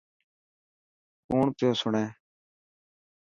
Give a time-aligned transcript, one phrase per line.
[1.27, 2.05] ڪونڻ پيو سڻي.